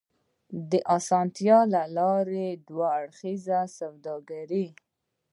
د 0.71 0.73
اسانتيا 0.97 1.59
له 1.73 1.83
لارې 1.97 2.47
دوه 2.67 2.87
اړخیزه 2.99 3.59
سوداګري 3.77 4.67